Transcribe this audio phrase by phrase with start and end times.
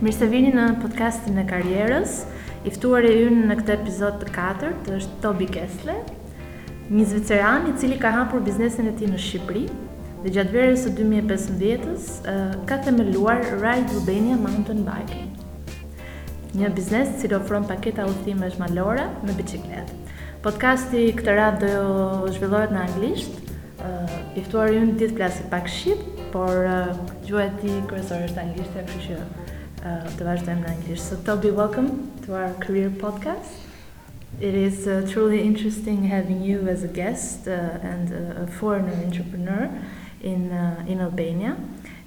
[0.00, 2.22] Mirë se vini në podcastin e karrierës.
[2.64, 5.92] I ftuari ynë në këtë epizod të katërt është Tobi Kesle,
[6.88, 9.66] një zviceran i cili ka hapur biznesin e tij në Shqipëri
[10.22, 12.08] dhe gjatë verës së 2015-s
[12.70, 15.28] ka themeluar Ride Albania Mountain Biking.
[16.56, 20.00] Një biznes që ofron paketa udhëtimesh malore me biçikletë.
[20.40, 23.36] Podcasti këtë radhë do zhvillohet në anglisht.
[24.32, 26.00] I ftuari ynë ditë klasi pak shqip,
[26.32, 26.64] por
[27.28, 29.22] gjuha e tij kryesore është anglishtja, kështu që
[29.84, 30.96] uh.
[30.96, 33.48] So Toby, welcome to our career podcast.
[34.40, 39.70] It is uh, truly interesting having you as a guest uh, and a foreigner entrepreneur
[40.22, 41.56] in uh, in Albania.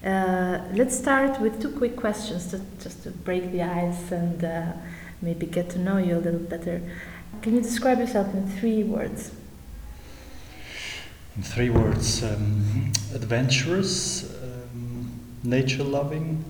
[0.04, 4.74] Uh, let's start with two quick questions to, just to break the ice and uh,
[5.22, 6.82] maybe get to know you a little better.
[7.42, 9.32] Can you describe yourself in three words?
[11.36, 15.10] In three words um, adventurous, um,
[15.44, 16.44] nature loving,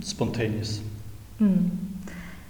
[0.00, 0.80] spontaneous.
[1.40, 1.70] Mm.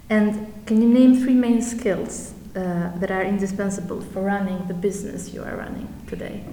[0.09, 5.33] And can you name three main skills uh, that are indispensable for running the business
[5.33, 6.43] you are running today?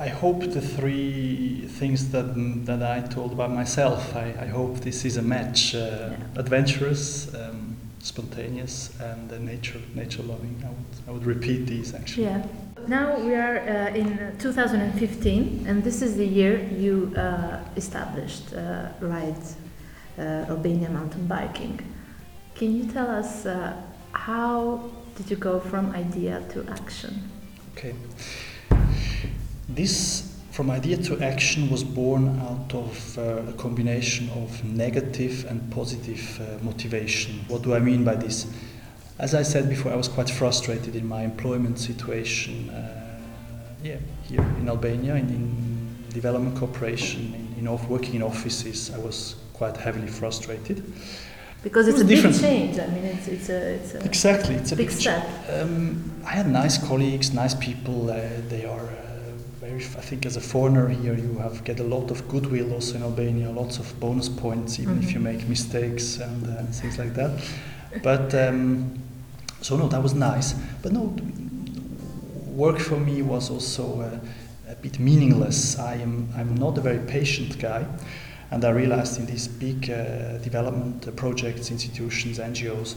[0.00, 2.34] I hope the three things that
[2.66, 4.14] that I told about myself.
[4.14, 6.16] I, I hope this is a match: uh, Yeah.
[6.36, 10.62] adventurous, um, spontaneous, and uh, nature nature loving.
[10.64, 12.24] I would I would repeat these actually.
[12.24, 12.42] Yeah.
[12.88, 18.88] Now we are uh, in 2015, and this is the year you uh, established uh,
[18.98, 19.36] Ride
[20.18, 21.78] uh, Albania Mountain Biking.
[22.54, 23.76] Can you tell us uh,
[24.12, 27.30] how did you go from idea to action?
[27.76, 27.94] Okay.
[29.68, 35.70] This from idea to action was born out of uh, a combination of negative and
[35.70, 37.44] positive motivation.
[37.48, 38.46] What do I mean by this?
[39.18, 42.70] As I said before, I was quite frustrated in my employment situation.
[42.70, 43.20] Uh,
[43.82, 43.96] yeah,
[44.28, 49.34] here in Albania, in, in development cooperation, in, in off, working in offices, I was
[49.54, 50.82] quite heavily frustrated.
[51.64, 52.40] Because It it's a was big different.
[52.40, 52.78] change.
[52.78, 55.26] I mean, it's it's a it's a Exactly, it's a big big step.
[55.50, 58.10] Um, I had nice colleagues, nice people.
[58.10, 59.78] Uh, they are uh, very.
[59.78, 63.02] I think as a foreigner here, you have get a lot of goodwill also in
[63.02, 67.32] Albania, lots of bonus points, even if you make mistakes and uh, things like that.
[68.04, 68.92] But um,
[69.60, 70.54] so no, that was nice.
[70.82, 71.16] But no,
[72.46, 74.18] work for me was also uh,
[74.70, 75.78] a bit meaningless.
[75.78, 76.28] I am.
[76.36, 77.86] I'm not a very patient guy.
[78.50, 82.96] And I realized in these big uh, development uh, projects, institutions, NGOs,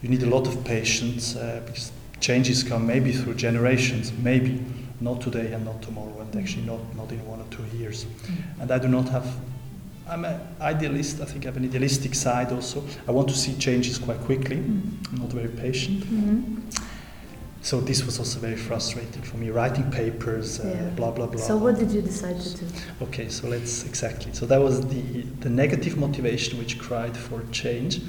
[0.00, 4.64] you need a lot of patience uh, because changes come maybe through generations, maybe
[5.00, 8.06] not today and not tomorrow, and actually not, not in one or two years.
[8.60, 9.26] And I do not have.
[10.08, 11.20] I'm an idealist.
[11.20, 12.84] I think I have an idealistic side also.
[13.08, 14.56] I want to see changes quite quickly.
[14.58, 16.04] I'm not very patient.
[16.04, 16.60] Mhm.
[17.62, 19.50] So this was also very frustrating for me.
[19.50, 20.90] Writing papers, uh, Yeah.
[20.94, 21.40] blah blah blah.
[21.42, 22.64] So what did you decide to do?
[23.02, 24.32] Okay, so let's exactly.
[24.32, 25.02] So that was the
[25.40, 28.00] the negative motivation which cried for change.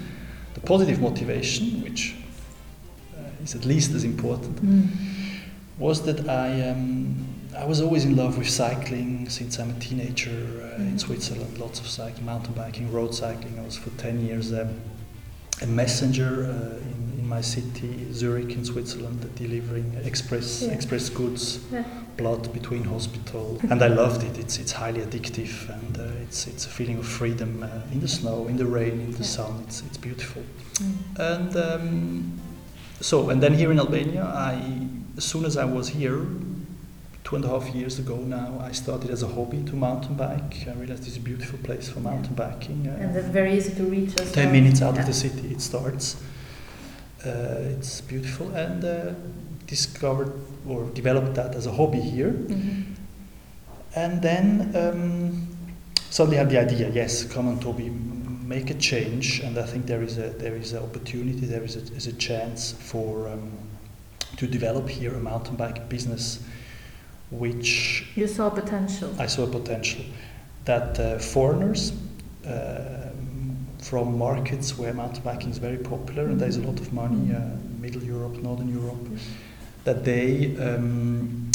[0.53, 2.14] The positive motivation, which
[3.18, 4.88] uh, is at least as important, Mm.
[5.79, 7.16] was that I um,
[7.57, 11.00] I was always in love with cycling since I'm a teenager uh, in Mhm.
[11.00, 11.57] Switzerland.
[11.57, 13.57] Lots of cycling, mountain biking, road cycling.
[13.59, 14.69] I was for ten years um,
[15.62, 20.73] a messenger uh, in, in my city, Zurich, in Switzerland, delivering express Yeah.
[20.78, 21.84] express goods Yeah.
[22.16, 26.66] blood between hospital and I loved it it's it's highly addictive and uh, it's it's
[26.66, 29.35] a feeling of freedom uh, in the snow in the rain in the Yeah.
[29.38, 30.44] sun it's it's beautiful
[30.79, 30.94] Mm.
[31.34, 31.88] and um,
[33.09, 34.23] so and then here in Albania
[34.53, 34.56] I
[35.17, 36.19] as soon as I was here
[37.28, 40.66] two and a half years ago now I started as a hobby to mountain bike
[40.66, 43.84] I realized it's a beautiful place for mountain biking uh, And that's very easy to
[43.84, 44.54] reach as 10 well.
[44.54, 45.02] minutes out Yeah.
[45.02, 46.16] of the city it starts
[47.26, 49.14] uh, it's beautiful and uh,
[49.66, 50.32] discovered
[50.70, 52.84] or developed that as a hobby here Mhm.
[54.04, 54.46] and then
[54.82, 55.48] um,
[56.09, 57.90] suddenly I had the idea yes come on Toby
[58.56, 61.76] make a change and I think there is a there is an opportunity there is
[61.76, 63.52] a, is a chance for um,
[64.38, 66.40] to develop here a mountain bike business
[67.32, 69.09] which You saw potential.
[69.20, 70.03] I saw a potential
[70.66, 71.94] that uh, foreigners
[72.46, 73.09] uh,
[73.79, 77.41] from markets where mountain biking is very popular and there's a lot of money, uh,
[77.79, 79.08] Middle Europe, Northern Europe,
[79.84, 81.52] that they um,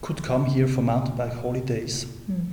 [0.00, 2.46] could come here for mountain bike holidays Mm.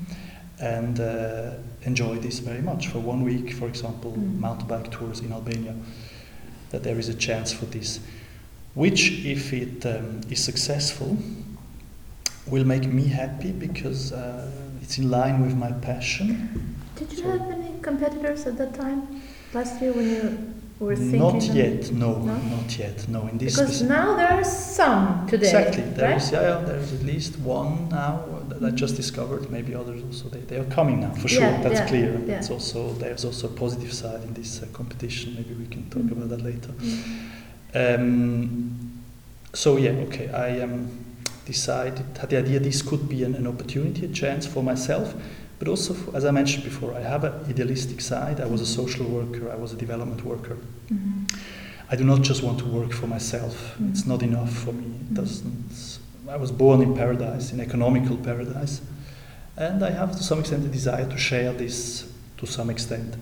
[0.59, 1.51] and uh,
[1.83, 2.87] enjoy this very much.
[2.87, 4.39] For one week, for example, Mm.
[4.39, 5.75] mountain bike tours in Albania,
[6.71, 7.99] that there is a chance for this,
[8.73, 11.17] which, if it um, is successful,
[12.47, 14.49] will make me happy because uh,
[14.81, 16.75] it's in line with my passion.
[16.95, 17.39] Did you Sorry.
[17.39, 19.21] have any competitors at that time?
[19.53, 22.35] Last year when you We're thinking Not yet, no, No?
[22.55, 23.27] not yet, no.
[23.27, 25.47] In this Because now there are some today.
[25.47, 25.83] Exactly.
[25.83, 26.21] There right?
[26.21, 29.51] is, yeah, yeah, there is at least one now that I just discovered.
[29.51, 30.29] Maybe others also.
[30.29, 31.41] They, they are coming now for sure.
[31.41, 32.11] Yeah, That's yeah, clear.
[32.25, 32.37] yeah.
[32.39, 35.35] It's also there's also a positive side in this uh, competition.
[35.35, 36.11] Maybe we can talk Mm.
[36.13, 36.71] about that later.
[36.71, 37.99] Mm.
[37.99, 39.01] Um,
[39.53, 40.29] so yeah, okay.
[40.29, 40.87] I um,
[41.53, 45.07] decided had the idea this could be an, an opportunity, a chance for myself,
[45.59, 48.39] but also for, as I mentioned before, I have an idealistic side.
[48.39, 49.51] I was a social worker.
[49.51, 50.57] I was a development worker.
[50.91, 51.29] Mhm.
[51.91, 53.55] I do not just want to work for myself.
[53.81, 53.89] Mm.
[53.91, 54.85] It's not enough for me.
[54.85, 55.99] It doesn't.
[56.27, 58.81] I was born in paradise, in economical paradise,
[59.57, 62.05] and I have to some extent the desire to share this
[62.37, 63.15] to some extent.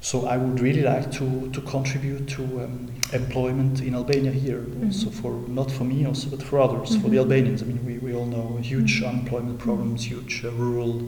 [0.00, 5.08] So I would really like to, to contribute to um, employment in Albania here, also
[5.10, 5.12] Mhm.
[5.12, 7.24] for not for me, also but for others, for the Mhm.
[7.24, 7.62] Albanians.
[7.62, 9.08] I mean, we, we all know huge Mhm.
[9.08, 11.02] unemployment problems, huge uh, rural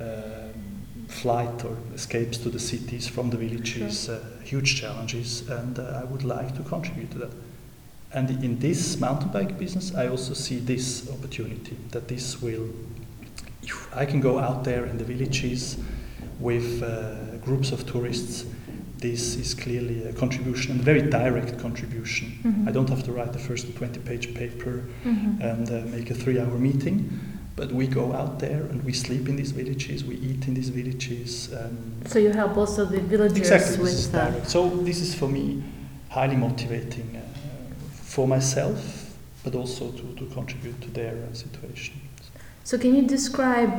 [0.00, 0.52] um
[1.08, 6.04] flight or escapes to the cities from the villages, uh, huge challenges, and uh, I
[6.04, 7.32] would like to contribute to that.
[8.14, 12.66] And in this mountain bike business, I also see this opportunity that this will,
[13.62, 15.76] if I can go out there in the villages
[16.40, 18.44] with uh, groups of tourists,
[18.98, 22.26] this is clearly a contribution, and a very direct contribution.
[22.44, 22.68] Mhm.
[22.68, 25.40] I don't have to write the first 20 page paper Mhm.
[25.40, 27.10] and uh, make a three hour meeting.
[27.54, 30.70] But we go out there and we sleep in these villages, we eat in these
[30.70, 31.50] villages.
[31.52, 34.48] Um, So you help also the villagers exactly, with is uh.
[34.48, 35.62] So this is for me
[36.08, 37.20] highly motivating uh,
[38.14, 38.78] for myself,
[39.44, 41.94] but also to, to contribute to their uh, situation.
[42.64, 43.72] So can you describe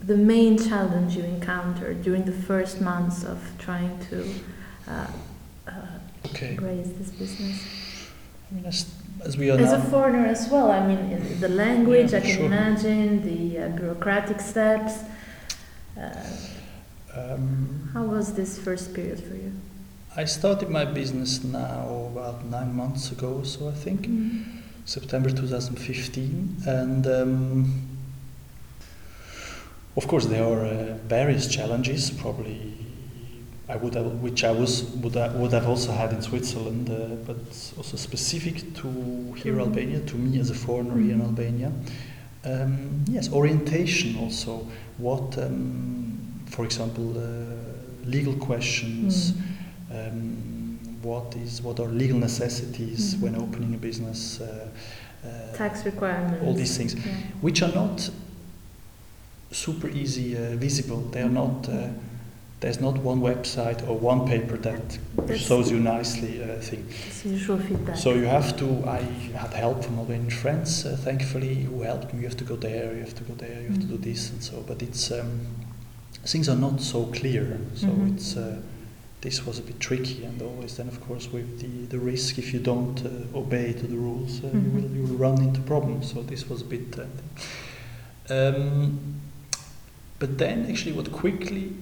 [0.00, 4.28] the main challenge you encountered during the first months of trying to
[4.88, 5.06] uh,
[5.66, 5.72] uh,
[6.26, 6.56] Okay.
[6.60, 7.64] raise this business?
[8.50, 8.90] I mean, as,
[9.24, 12.36] as we are As a foreigner as well, I mean, the language, Yeah, I can
[12.36, 12.46] sure.
[12.46, 14.94] imagine the uh, bureaucratic steps.
[15.96, 16.10] Uh,
[17.14, 19.52] um, how was this first period for you?
[20.16, 24.06] I started my business now about nine months ago, so I think.
[24.06, 24.44] Mm.
[24.84, 27.87] September 2015, and um,
[29.98, 32.10] of course there are uh, various challenges.
[32.10, 32.58] Probably
[33.68, 34.72] I would have, which I was
[35.02, 36.96] would I, would have also had in Switzerland, uh,
[37.26, 37.38] but
[37.76, 38.88] also specific to
[39.42, 39.60] here Mhm.
[39.66, 41.28] Albania, to me as a foreigner here in Mhm.
[41.30, 41.70] Albania.
[42.44, 42.72] Um,
[43.16, 44.52] yes, orientation also.
[44.98, 47.24] What, um, for example, uh,
[48.16, 49.32] legal questions.
[49.32, 49.38] Mm.
[49.96, 53.20] Um, what is what are legal necessities Mhm.
[53.22, 54.40] when opening a business?
[54.40, 54.46] Uh,
[55.26, 56.44] uh, Tax requirements.
[56.44, 57.02] all these things, Yeah.
[57.46, 58.10] which are not
[59.50, 61.00] super easy uh, visible.
[61.12, 61.68] They are not.
[61.68, 61.88] Uh,
[62.60, 66.84] there's not one website or one paper that That's- shows you nicely uh, thing.
[67.06, 67.96] It's usual feedback.
[67.96, 68.84] So you have to.
[68.84, 69.00] I
[69.36, 72.20] had help from Albanian friends, uh, thankfully, who helped me.
[72.22, 72.92] You have to go there.
[72.94, 73.60] You have to go there.
[73.62, 74.02] You have to do Mhm.
[74.02, 74.64] this and so.
[74.66, 75.40] But it's um,
[76.26, 77.58] things are not so clear.
[77.74, 78.14] So Mhm.
[78.14, 78.36] it's.
[78.36, 78.56] Uh,
[79.20, 81.66] this was a bit tricky, and always then, of course, with the,
[81.96, 84.72] the risk if you don't uh, obey to the rules, uh, you, Mhm.
[84.74, 86.12] will, you will run into problems.
[86.12, 86.96] So this was a bit.
[86.98, 87.04] Uh,
[88.30, 88.98] um,
[90.18, 91.72] but then, actually, what quickly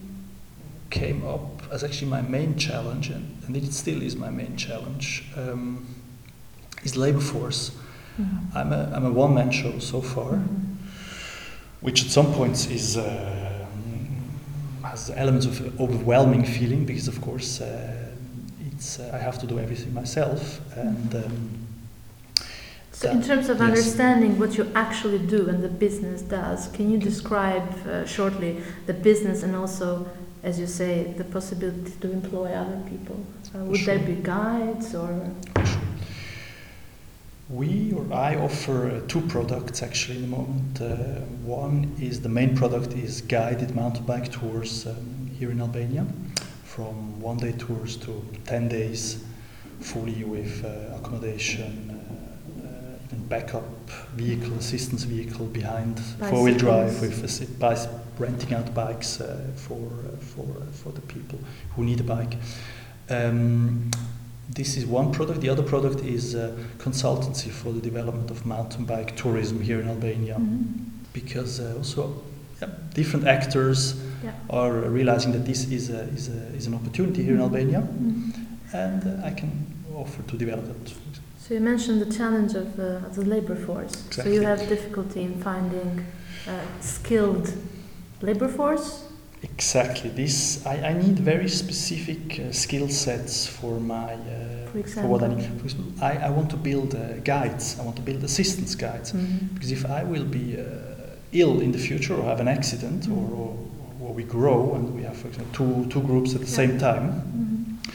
[0.90, 5.24] came up as actually my main challenge, and, and it still is my main challenge,
[5.36, 5.86] um,
[6.84, 7.70] is labor force.
[8.18, 8.54] Mhm.
[8.54, 10.76] I'm a, I'm a one man show so far, Mhm.
[11.80, 12.96] which at some points is.
[12.96, 13.52] Uh,
[14.82, 18.06] has elements of overwhelming feeling because, of course, uh,
[18.72, 21.65] it's uh, I have to do everything myself, and um,
[22.96, 23.68] So, in terms of yes.
[23.68, 28.94] understanding what you actually do and the business does, can you describe uh, shortly the
[28.94, 30.08] business and also,
[30.42, 33.22] as you say, the possibility to employ other people?
[33.54, 35.30] Uh, would there be guides or?
[37.50, 40.80] We or I offer uh, two products actually in the moment.
[40.80, 46.06] Uh, one is the main product is guided mountain bike tours um, here in Albania,
[46.64, 49.22] from one day tours to ten days,
[49.80, 51.95] fully with uh, accommodation,
[53.28, 53.64] backup
[54.14, 55.98] vehicle, assistance vehicle behind,
[56.30, 60.92] four wheel drive with assi- bicy- renting out bikes uh, for uh, for uh, for
[60.92, 61.38] the people
[61.74, 62.36] who need a bike.
[63.10, 63.90] Um,
[64.48, 65.40] this is one product.
[65.40, 69.88] The other product is uh, consultancy for the development of mountain bike tourism here in
[69.88, 70.64] Albania, Mhm.
[71.12, 72.22] because uh, also
[72.62, 74.32] yeah, different actors Yeah.
[74.50, 78.32] are realizing that this is a, is a, is an opportunity here in Albania, Mhm.
[78.72, 79.50] and I can
[79.94, 80.94] offer to develop it.
[81.46, 83.92] So you mentioned the challenge of, uh, of the labor force.
[84.10, 86.04] So you have difficulty in finding
[86.48, 86.50] uh,
[86.80, 87.52] skilled
[88.20, 89.04] labor force.
[89.44, 90.10] Exactly.
[90.10, 95.28] This I, I need very specific uh, skill sets for my uh, For what I
[95.28, 95.44] need.
[95.60, 97.78] For example, I, I want to build uh, guides.
[97.78, 99.12] I want to build assistance guides.
[99.12, 99.54] Mhm.
[99.54, 100.64] Because if I will be uh,
[101.30, 103.56] ill in the future or have an accident or, or,
[104.00, 106.56] or we grow and we have, for example, two, two groups at the Yeah.
[106.66, 107.92] same time, Mhm.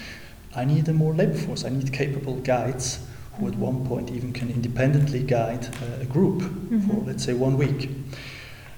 [0.55, 1.65] I need a more labor force.
[1.65, 2.99] I need capable guides
[3.39, 6.87] who, at one point, even can independently guide uh, a group Mhm.
[6.87, 7.89] for, let's say, one week.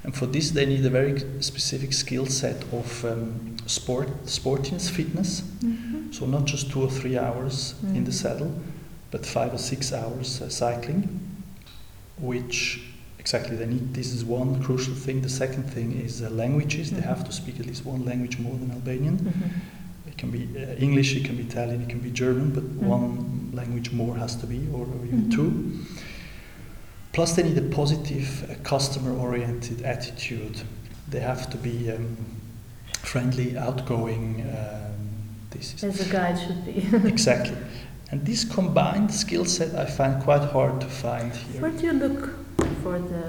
[0.03, 5.41] And for this, they need a very specific skill set of um, sport, sportiness, fitness.
[5.63, 6.13] Mhm.
[6.13, 8.21] So not just two or three hours in the Mm.
[8.23, 8.51] saddle,
[9.11, 11.07] but five or six hours uh, cycling,
[12.19, 12.81] which
[13.19, 13.93] exactly they need.
[13.93, 15.21] This is one crucial thing.
[15.21, 16.91] The second thing is uh, languages.
[16.91, 19.17] They have to speak at least one language more than Albanian.
[19.17, 20.07] Mhm.
[20.07, 23.32] It can be uh, English, it can be Italian, it can be German, but one
[23.53, 25.31] language more has to be, or, even Mhm.
[25.31, 25.79] two.
[27.11, 30.61] Plus, they need a positive, uh, customer-oriented attitude.
[31.09, 32.17] They have to be um,
[33.03, 34.41] friendly, outgoing.
[34.41, 34.93] Um,
[35.51, 36.87] this is As a guide should be.
[37.07, 37.57] exactly.
[38.11, 41.61] And this combined skill set I find quite hard to find here.
[41.61, 42.29] Where do you look
[42.81, 43.25] for the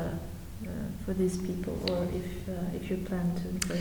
[0.66, 0.70] uh,
[1.04, 3.74] for these people, or if uh, if you plan to?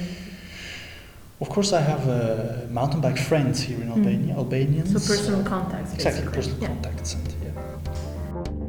[1.43, 3.97] Of course, I have uh, mountain bike friends here in Mm.
[3.97, 4.89] Albania, Albanians.
[4.93, 6.67] So personal contacts, Exactly, personal Yeah.
[6.69, 7.15] contacts.
[7.15, 8.63] And, yeah.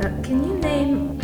[0.00, 1.20] Uh, can you name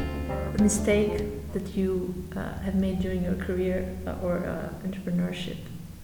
[0.58, 5.56] a mistake that you uh, have made during your career uh, or uh, entrepreneurship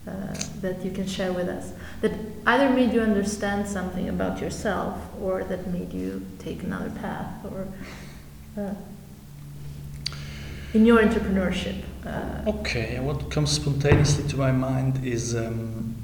[0.07, 1.73] uh, that you can share with us?
[2.01, 2.13] That
[2.47, 7.69] either made you understand something about yourself or that made you take another path or
[8.61, 8.75] uh,
[10.75, 11.83] in your entrepreneurship?
[12.07, 15.95] Uh, Okay, what comes spontaneously to my mind is um,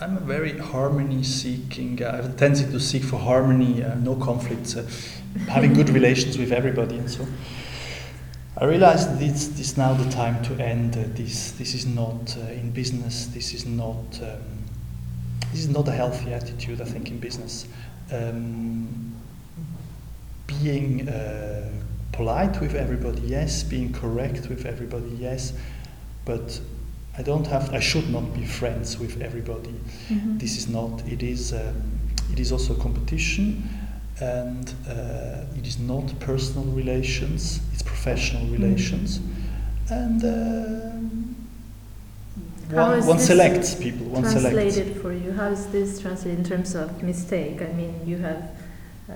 [0.00, 2.12] I'm a very harmony-seeking guy.
[2.12, 4.88] I have a tendency to seek for harmony, uh, no conflicts, uh,
[5.48, 7.26] having good relations with everybody, and so.
[8.60, 10.96] I realized that it's this now the time to end.
[10.96, 13.26] Uh, this this is not uh, in business.
[13.26, 14.42] This is not um,
[15.50, 16.80] this is not a healthy attitude.
[16.80, 17.66] I think in business,
[18.12, 19.14] um,
[20.46, 21.70] being uh,
[22.12, 23.62] polite with everybody, yes.
[23.62, 25.54] Being correct with everybody, yes.
[26.26, 26.60] But
[27.18, 27.72] I don't have.
[27.72, 29.74] I should not be friends with everybody.
[30.10, 30.38] mhm.
[30.38, 31.02] This is not.
[31.08, 31.52] It is.
[31.54, 32.00] Um,
[32.32, 33.68] it is also competition,
[34.22, 37.60] and uh, it is not personal relations.
[37.72, 39.20] It's professional relations,
[39.90, 40.22] and
[42.70, 44.06] How one, one selects people.
[44.06, 44.54] One selects.
[44.54, 45.32] translated for you?
[45.32, 47.60] How is this translated in terms of mistake?
[47.62, 48.42] I mean, you have.
[49.10, 49.14] Uh,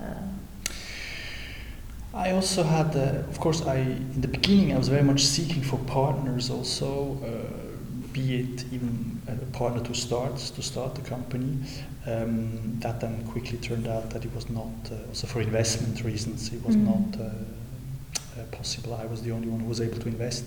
[2.13, 5.63] I also had, uh, of course, I in the beginning I was very much seeking
[5.63, 6.51] for partners.
[6.51, 11.59] Also, uh, be it even a partner to start to start the company.
[12.07, 16.53] Um, that then quickly turned out that it was not uh, also for investment reasons.
[16.53, 16.85] It was Mhm.
[16.85, 18.95] not uh, uh, possible.
[18.95, 20.45] I was the only one who was able to invest.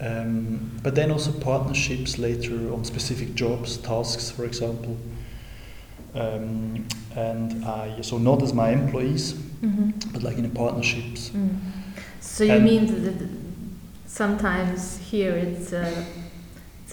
[0.00, 4.96] Um, but then also partnerships later on specific jobs, tasks, for example.
[6.14, 9.92] Um, and I so not as my employees, mhm.
[10.12, 11.30] but like in partnerships.
[11.30, 11.56] Mm.
[12.20, 13.28] So you And- mean that
[14.06, 16.04] sometimes here it's uh,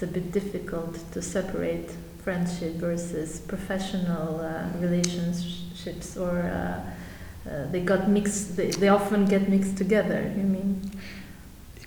[0.00, 1.90] it's a bit difficult to separate
[2.24, 8.56] friendship versus professional uh, relationships, or uh, uh, they got mixed.
[8.56, 10.32] They, they often get mixed together.
[10.36, 10.90] You mean?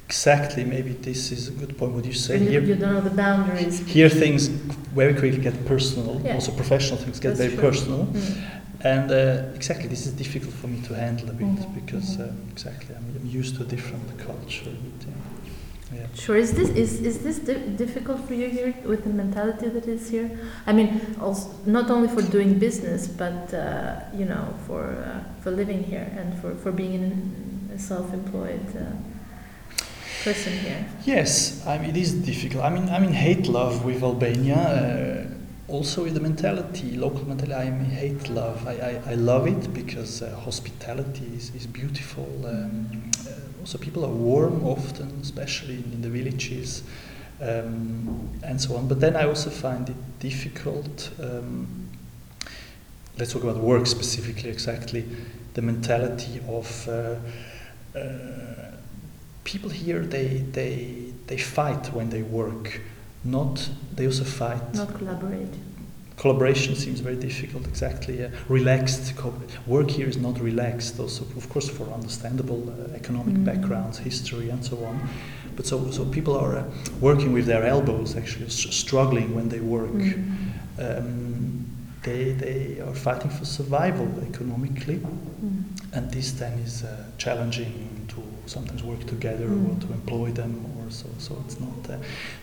[0.05, 0.63] Exactly.
[0.63, 1.93] Maybe this is a good point.
[1.93, 2.61] What you say you, here.
[2.61, 3.79] you don't know the boundaries.
[3.79, 6.21] Here things very quickly get personal.
[6.23, 6.35] Yeah.
[6.35, 7.69] Also professional things get That's very true.
[7.69, 8.05] personal.
[8.05, 8.59] Mm.
[8.81, 12.29] And uh, exactly, this is difficult for me to handle a bit Mhm, because mhm.
[12.29, 14.69] uh, exactly I'm, I'm used to a different culture.
[14.85, 15.13] But, yeah.
[15.91, 16.07] Yeah.
[16.13, 16.37] Sure.
[16.37, 20.09] Is this is, is this di- difficult for you here with the mentality that is
[20.09, 20.31] here?
[20.65, 25.51] I mean, also not only for doing business, but uh, you know, for uh, for
[25.51, 28.95] living here and for for being an, a self-employed uh,
[30.23, 30.85] person here.
[31.05, 32.63] Yes, I mean, it is difficult.
[32.63, 34.55] I mean, I mean, hate love with Albania.
[34.55, 35.29] Uh,
[35.67, 38.67] also, with the mentality, local mentality, I hate love.
[38.67, 42.27] I, I, I love it because uh, hospitality is, is beautiful.
[42.45, 43.02] Um,
[43.63, 46.83] also, people are warm often, especially in, in the villages,
[47.41, 48.89] um, and so on.
[48.89, 51.09] But then I also find it difficult.
[51.17, 51.87] Um,
[53.17, 54.49] let's talk about work specifically.
[54.49, 55.05] Exactly,
[55.53, 56.87] the mentality of.
[56.89, 57.15] Uh,
[57.97, 58.71] uh,
[59.43, 62.81] people here they they they fight when they work
[63.23, 65.53] not they also fight Not collaborate.
[66.23, 69.13] Collaboration seems very difficult exactly uh, relaxed
[69.67, 73.45] work here is not relaxed also of course for understandable uh, economic Mm.
[73.49, 74.95] backgrounds history and so on
[75.57, 76.63] but so so people are uh,
[77.07, 80.23] working with their elbows actually s- struggling when they work Mm.
[80.85, 81.65] um,
[82.07, 85.63] they they are fighting for survival economically Mm.
[85.95, 86.87] and this then is uh,
[87.23, 87.73] challenging
[88.13, 88.21] to
[88.55, 89.67] sometimes work together Mm.
[89.69, 91.95] or to employ them or so so it's not uh,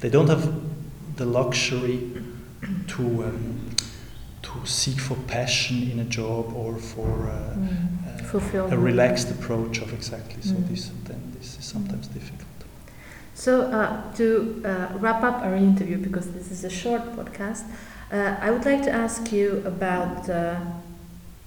[0.03, 0.45] they don't have
[1.21, 1.99] the luxury
[2.89, 3.71] to um,
[4.43, 8.69] to seek for passion in a job or for uh, Mm.
[8.71, 10.43] uh, a relaxed approach of exactly.
[10.43, 10.69] So Mm.
[10.69, 12.47] this then this is sometimes difficult.
[13.35, 14.25] So uh, to
[14.65, 17.65] uh, wrap up our interview, because this is a short podcast,
[18.13, 20.57] uh, I would like to ask you about uh,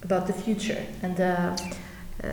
[0.02, 0.82] about the future.
[1.02, 1.56] And uh,
[2.24, 2.28] uh,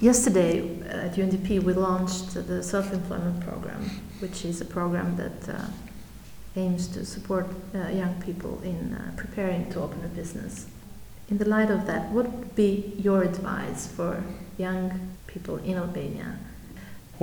[0.00, 3.82] yesterday at UNDP we launched the self-employment program,
[4.20, 5.54] which is a program that uh,
[6.56, 10.66] aims to support uh, young people in uh, preparing to open a business.
[11.30, 14.24] In the light of that, what would be your advice for
[14.58, 16.38] young people in Albania?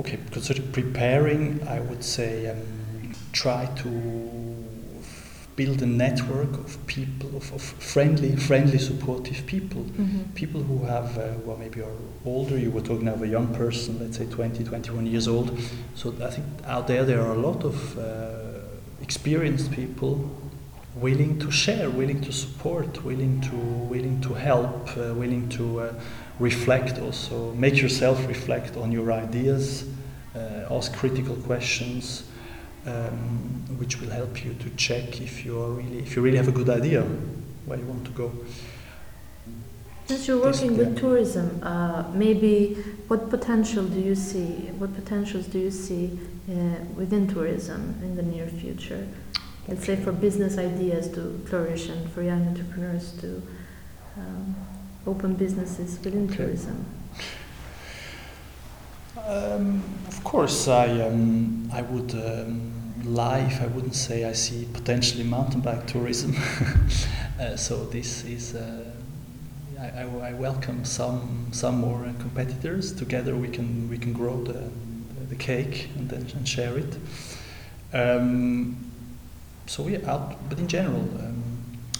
[0.00, 4.58] Okay, concerning preparing, I would say um, try to
[5.56, 9.84] build a network of people, of, of friendly, friendly, supportive people.
[10.36, 12.56] People who have, uh, well, maybe are older.
[12.56, 15.58] You were talking of a young person, let's say 20, 21 years old.
[15.96, 18.47] So I think out there there are a lot of uh,
[19.08, 20.30] experienced people
[20.94, 23.56] willing to share, willing to support, willing to
[23.94, 25.94] willing to help, uh, willing to uh,
[26.38, 29.88] reflect also, make yourself reflect on your ideas,
[30.34, 32.28] uh, ask critical questions,
[32.84, 36.48] um, which will help you to check if you are really, if you really have
[36.48, 37.00] a good idea
[37.64, 38.30] where you want to go.
[40.04, 42.74] Since you're working with tourism, uh, maybe
[43.08, 44.70] what potential do you see?
[44.80, 46.18] What potentials do you see
[46.96, 49.06] within tourism in the near future?
[49.68, 53.42] Let's say for business ideas to flourish and for young entrepreneurs to
[54.16, 54.56] um,
[55.06, 56.36] open businesses within Okay.
[56.36, 56.84] tourism.
[59.26, 62.72] Um, of course, I um, I would um,
[63.04, 66.34] lie if I wouldn't say I see potentially mountain bike tourism.
[67.40, 68.54] uh, so this is.
[68.54, 68.84] Uh,
[69.80, 72.92] I, I, I welcome some some more uh, competitors.
[72.92, 74.70] Together we can we can grow the,
[75.28, 76.96] the cake and then and share it.
[77.92, 78.76] Um,
[79.66, 81.42] so yeah, out, but in general, um,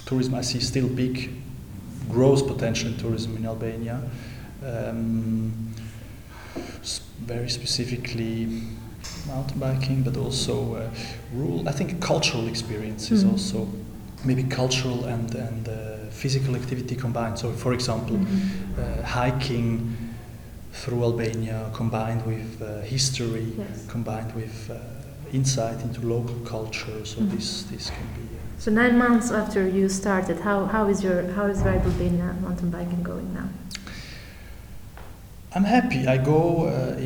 [0.06, 1.30] tourism I see still big
[2.08, 4.00] growth potential in tourism in Albania.
[4.64, 5.52] Um,
[7.26, 8.62] very specifically
[9.26, 10.90] mountain biking, but also uh,
[11.34, 11.68] rural.
[11.68, 13.32] I think cultural experience is Mhm.
[13.32, 13.68] also
[14.24, 15.74] maybe cultural and and uh,
[16.10, 17.38] physical activity combined.
[17.38, 19.94] So, for example, uh, hiking
[20.82, 23.86] through Albania combined with uh, history, Yes.
[23.88, 24.74] combined with uh,
[25.32, 27.04] insight into local culture.
[27.04, 27.30] So Mhm.
[27.30, 28.24] this this can be.
[28.36, 32.28] Uh, So nine months after you started, how, how is your how is Ride Albania
[32.42, 33.48] mountain biking going now?
[35.54, 36.06] I'm happy.
[36.06, 36.96] I go uh,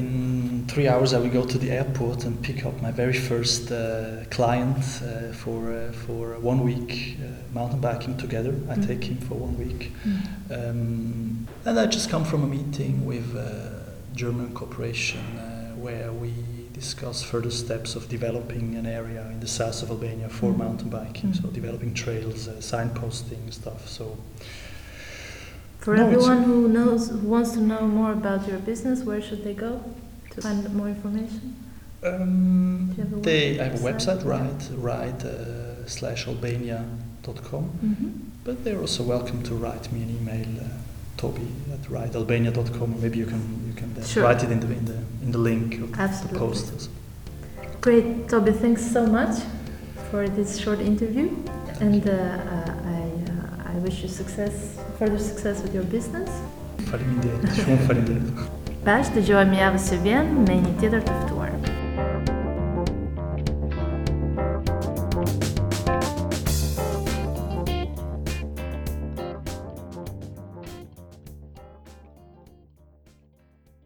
[0.63, 1.13] in three hours.
[1.13, 5.33] I will go to the airport and pick up my very first uh, client uh,
[5.33, 8.55] for uh, for one week uh, mountain biking together.
[8.71, 8.87] I Mm.
[8.87, 9.93] take him for one week,
[10.51, 13.45] um, and I just come from a meeting with uh,
[14.15, 16.33] German cooperation uh, where we
[16.73, 20.59] discuss further steps of developing an area in the south of Albania for Mm.
[20.59, 21.31] mountain biking.
[21.33, 21.43] Mm.
[21.43, 23.89] So developing trails, uh, signposting stuff.
[23.89, 24.05] So
[25.85, 29.43] For No, everyone who knows who wants to know more about your business, where should
[29.43, 29.73] they go
[30.35, 31.55] to find more information?
[32.05, 34.25] Um, have they, have a website?
[34.25, 38.09] right, right uh, slash albania.com, Mm-hmm.
[38.45, 40.69] but they're also welcome to write me an email, uh,
[41.17, 44.25] Toby at ridealbania.com, maybe you can you can Sure.
[44.25, 46.39] write it in the in the in the link of the Absolutely.
[46.39, 46.73] post.
[46.77, 46.89] as-
[47.81, 48.51] Great, Toby.
[48.53, 49.37] Thanks so much
[50.11, 51.29] for this short interview,
[51.81, 52.17] and uh, uh,
[52.99, 54.55] I uh, I wish you success,
[54.99, 56.31] further success with your business.
[56.91, 58.62] Faleminderit, shumë faleminderit.
[58.83, 61.42] Bash dëgjojmë javën së vjen me një tjetër të ftuar.